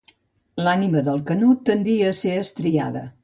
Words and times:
L'ànima 0.67 1.03
del 1.09 1.21
canó 1.27 1.51
tendí 1.71 1.95
a 2.07 2.13
ésser 2.15 2.35
estriada. 2.47 3.05